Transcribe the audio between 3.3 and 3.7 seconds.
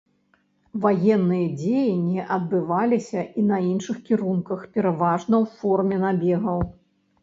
і на